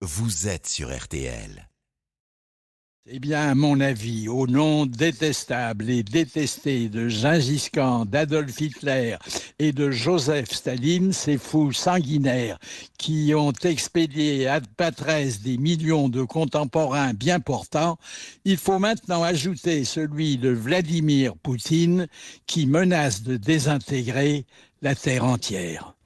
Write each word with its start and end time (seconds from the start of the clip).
vous 0.00 0.46
êtes 0.46 0.66
sur 0.66 0.96
RTL. 0.96 1.68
Eh 3.10 3.20
bien, 3.20 3.48
à 3.48 3.54
mon 3.54 3.80
avis, 3.80 4.28
au 4.28 4.46
nom 4.46 4.84
détestable 4.84 5.88
et 5.88 6.02
détesté 6.02 6.90
de 6.90 7.08
Gengis 7.08 7.70
Khan, 7.72 8.04
d'Adolf 8.04 8.60
Hitler 8.60 9.16
et 9.58 9.72
de 9.72 9.90
Joseph 9.90 10.52
Staline, 10.52 11.14
ces 11.14 11.38
fous 11.38 11.72
sanguinaires 11.72 12.58
qui 12.98 13.32
ont 13.34 13.54
expédié 13.64 14.46
à 14.46 14.60
patresse 14.60 15.40
des 15.40 15.56
millions 15.56 16.10
de 16.10 16.22
contemporains 16.22 17.14
bien 17.14 17.40
portants, 17.40 17.96
il 18.44 18.58
faut 18.58 18.78
maintenant 18.78 19.22
ajouter 19.22 19.84
celui 19.84 20.36
de 20.36 20.50
Vladimir 20.50 21.34
Poutine 21.38 22.08
qui 22.46 22.66
menace 22.66 23.22
de 23.22 23.38
désintégrer 23.38 24.44
la 24.82 24.94
terre 24.94 25.24
entière. 25.24 25.97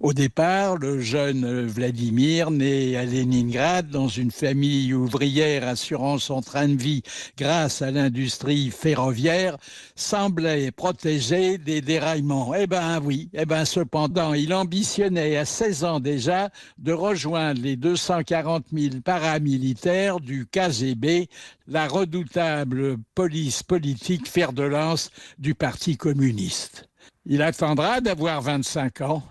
Au 0.00 0.12
départ, 0.12 0.76
le 0.76 1.00
jeune 1.00 1.66
Vladimir, 1.66 2.52
né 2.52 2.96
à 2.96 3.04
Leningrad 3.04 3.90
dans 3.90 4.06
une 4.06 4.30
famille 4.30 4.94
ouvrière 4.94 5.66
assurant 5.66 6.18
son 6.18 6.40
train 6.40 6.68
de 6.68 6.80
vie 6.80 7.02
grâce 7.36 7.82
à 7.82 7.90
l'industrie 7.90 8.70
ferroviaire, 8.70 9.56
semblait 9.96 10.70
protégé 10.70 11.58
des 11.58 11.80
déraillements. 11.80 12.54
Eh 12.54 12.68
ben 12.68 13.00
oui, 13.02 13.28
eh 13.32 13.44
ben 13.44 13.64
cependant, 13.64 14.34
il 14.34 14.54
ambitionnait 14.54 15.36
à 15.36 15.44
16 15.44 15.82
ans 15.82 15.98
déjà 15.98 16.50
de 16.78 16.92
rejoindre 16.92 17.60
les 17.60 17.74
240 17.74 18.66
000 18.72 19.00
paramilitaires 19.04 20.20
du 20.20 20.46
KGB, 20.46 21.28
la 21.66 21.88
redoutable 21.88 22.98
police 23.16 23.64
politique 23.64 24.28
fer 24.28 24.52
de 24.52 24.62
lance 24.62 25.10
du 25.40 25.56
Parti 25.56 25.96
communiste. 25.96 26.88
Il 27.26 27.42
attendra 27.42 28.00
d'avoir 28.00 28.42
25 28.42 29.00
ans 29.00 29.24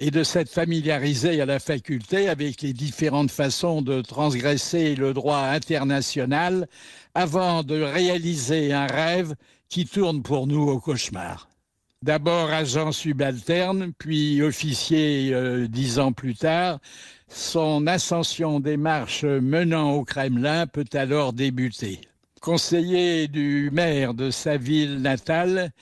et 0.00 0.10
de 0.10 0.24
s'être 0.24 0.48
familiarisé 0.48 1.42
à 1.42 1.46
la 1.46 1.60
faculté 1.60 2.28
avec 2.30 2.62
les 2.62 2.72
différentes 2.72 3.30
façons 3.30 3.82
de 3.82 4.00
transgresser 4.00 4.94
le 4.94 5.12
droit 5.12 5.42
international 5.42 6.66
avant 7.14 7.62
de 7.62 7.80
réaliser 7.80 8.72
un 8.72 8.86
rêve 8.86 9.34
qui 9.68 9.84
tourne 9.84 10.22
pour 10.22 10.46
nous 10.46 10.62
au 10.62 10.80
cauchemar. 10.80 11.50
D'abord 12.02 12.50
agent 12.50 12.92
subalterne, 12.92 13.92
puis 13.98 14.40
officier 14.40 15.34
euh, 15.34 15.68
dix 15.68 15.98
ans 15.98 16.12
plus 16.12 16.34
tard, 16.34 16.78
son 17.28 17.86
ascension 17.86 18.58
des 18.58 18.78
marches 18.78 19.24
menant 19.24 19.92
au 19.92 20.04
Kremlin 20.04 20.66
peut 20.66 20.88
alors 20.94 21.34
débuter. 21.34 22.00
Conseiller 22.40 23.28
du 23.28 23.68
maire 23.70 24.14
de 24.14 24.30
sa 24.30 24.56
ville 24.56 25.02
natale, 25.02 25.72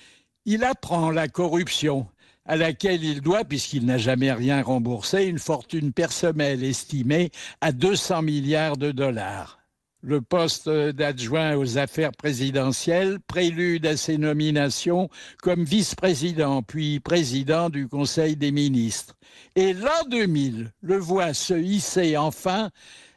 il 0.44 0.64
apprend 0.64 1.12
la 1.12 1.28
corruption 1.28 2.08
à 2.48 2.56
laquelle 2.56 3.04
il 3.04 3.20
doit, 3.20 3.44
puisqu'il 3.44 3.84
n'a 3.84 3.98
jamais 3.98 4.32
rien 4.32 4.62
remboursé, 4.62 5.24
une 5.24 5.38
fortune 5.38 5.92
personnelle 5.92 6.64
estimée 6.64 7.30
à 7.60 7.72
200 7.72 8.22
milliards 8.22 8.78
de 8.78 8.90
dollars. 8.90 9.58
Le 10.00 10.20
poste 10.22 10.68
d'adjoint 10.68 11.56
aux 11.56 11.76
affaires 11.76 12.12
présidentielles 12.12 13.18
prélude 13.26 13.84
à 13.84 13.96
ses 13.96 14.16
nominations 14.16 15.10
comme 15.42 15.64
vice-président 15.64 16.62
puis 16.62 17.00
président 17.00 17.68
du 17.68 17.88
Conseil 17.88 18.36
des 18.36 18.52
ministres. 18.52 19.14
Et 19.54 19.74
l'an 19.74 20.04
2000 20.08 20.72
le 20.80 20.96
voit 20.96 21.34
se 21.34 21.54
hisser 21.54 22.16
enfin 22.16 22.70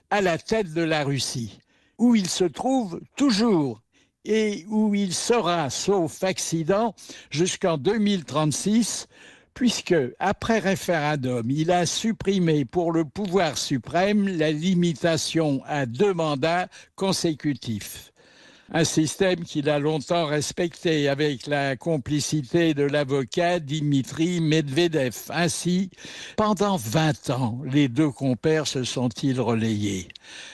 à 0.10 0.22
la 0.22 0.38
tête 0.38 0.74
de 0.74 0.82
la 0.82 1.04
Russie, 1.04 1.60
où 1.98 2.16
il 2.16 2.28
se 2.28 2.46
trouve 2.46 3.00
toujours 3.16 3.82
et 4.26 4.66
où 4.70 4.94
il 4.94 5.14
sera, 5.14 5.70
sauf 5.70 6.24
accident, 6.24 6.94
jusqu'en 7.30 7.78
2036, 7.78 9.08
puisque, 9.54 9.96
après 10.20 10.60
référendum, 10.60 11.50
il 11.50 11.72
a 11.72 11.86
supprimé 11.86 12.66
pour 12.66 12.92
le 12.92 13.06
pouvoir 13.06 13.58
suprême 13.58 14.28
la 14.28 14.52
limitation 14.52 15.62
à 15.66 15.86
deux 15.86 16.14
mandats 16.14 16.68
consécutifs 16.96 18.11
un 18.74 18.86
système 18.86 19.44
qu'il 19.44 19.70
a 19.70 19.80
longtemps 19.80 20.26
respecté 20.26 21.10
avec 21.10 21.46
la 21.48 21.76
complicité 21.76 22.74
de 22.74 22.84
l'avocat 22.84 23.60
Dimitri 23.60 24.40
Medvedev. 24.40 25.16
Ainsi, 25.30 25.90
pendant 26.38 26.78
20 26.78 27.30
ans, 27.32 27.60
les 27.66 27.90
deux 27.90 28.10
compères 28.10 28.68
se 28.68 28.84
sont-ils 28.84 29.42
relayés? 29.42 30.08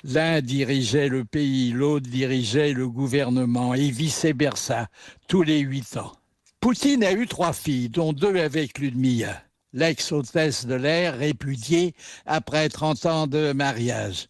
L'un 0.03 0.41
dirigeait 0.41 1.09
le 1.09 1.25
pays, 1.25 1.71
l'autre 1.71 2.09
dirigeait 2.09 2.73
le 2.73 2.89
gouvernement, 2.89 3.75
et 3.75 3.91
vice-versa, 3.91 4.87
tous 5.27 5.43
les 5.43 5.59
huit 5.59 5.97
ans. 5.97 6.13
Poutine 6.59 7.03
a 7.03 7.11
eu 7.11 7.27
trois 7.27 7.53
filles, 7.53 7.89
dont 7.89 8.13
deux 8.13 8.37
avec 8.37 8.79
Ludmilla, 8.79 9.43
l'ex-hôtesse 9.73 10.65
de 10.65 10.73
l'air 10.73 11.17
répudiée 11.17 11.93
après 12.25 12.67
30 12.67 13.05
ans 13.05 13.27
de 13.27 13.53
mariage 13.53 14.27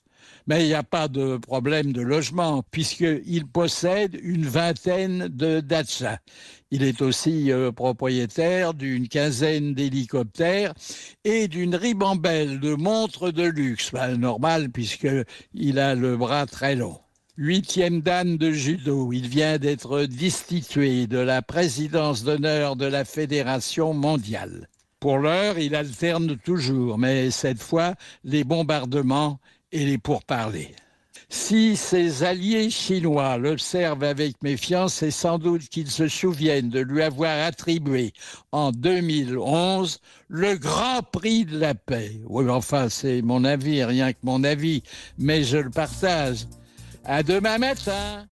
mais 0.47 0.63
il 0.63 0.67
n'y 0.67 0.73
a 0.73 0.83
pas 0.83 1.07
de 1.07 1.37
problème 1.37 1.91
de 1.91 2.01
logement 2.01 2.63
puisqu'il 2.71 3.45
possède 3.45 4.17
une 4.23 4.45
vingtaine 4.45 5.27
de 5.27 5.59
dachas. 5.59 6.17
Il 6.71 6.83
est 6.83 7.01
aussi 7.01 7.51
euh, 7.51 7.71
propriétaire 7.71 8.73
d'une 8.73 9.07
quinzaine 9.07 9.73
d'hélicoptères 9.73 10.73
et 11.23 11.47
d'une 11.47 11.75
ribambelle 11.75 12.59
de 12.59 12.73
montres 12.75 13.31
de 13.31 13.43
luxe. 13.43 13.91
Ben, 13.91 14.17
normal 14.17 14.69
puisqu'il 14.69 15.79
a 15.79 15.95
le 15.95 16.17
bras 16.17 16.45
très 16.45 16.75
long. 16.75 16.99
Huitième 17.37 18.01
dan 18.01 18.35
de 18.37 18.51
judo, 18.51 19.13
il 19.13 19.27
vient 19.27 19.59
d'être 19.59 20.05
destitué 20.05 21.05
de 21.05 21.19
la 21.19 21.43
présidence 21.43 22.23
d'honneur 22.23 22.75
de 22.75 22.87
la 22.87 23.05
Fédération 23.05 23.93
mondiale. 23.93 24.67
Pour 24.99 25.19
l'heure, 25.19 25.59
il 25.59 25.75
alterne 25.75 26.37
toujours, 26.37 26.97
mais 26.97 27.29
cette 27.29 27.61
fois, 27.61 27.93
les 28.23 28.43
bombardements 28.43 29.39
et 29.71 29.85
les 29.85 29.97
pourparlers. 29.97 30.75
Si 31.29 31.75
ses 31.75 32.23
alliés 32.23 32.69
chinois 32.69 33.37
l'observent 33.37 34.03
avec 34.03 34.41
méfiance, 34.41 34.93
c'est 34.93 35.11
sans 35.11 35.37
doute 35.37 35.67
qu'ils 35.67 35.91
se 35.91 36.07
souviennent 36.07 36.69
de 36.69 36.79
lui 36.79 37.01
avoir 37.01 37.45
attribué 37.45 38.13
en 38.53 38.71
2011 38.71 39.99
le 40.29 40.55
Grand 40.55 41.01
Prix 41.03 41.43
de 41.43 41.59
la 41.59 41.75
paix. 41.75 42.21
Oui, 42.27 42.49
enfin, 42.49 42.87
c'est 42.87 43.21
mon 43.21 43.43
avis, 43.43 43.83
rien 43.83 44.13
que 44.13 44.19
mon 44.23 44.43
avis, 44.45 44.83
mais 45.17 45.43
je 45.43 45.57
le 45.57 45.69
partage. 45.69 46.45
À 47.03 47.23
demain 47.23 47.57
matin. 47.57 48.25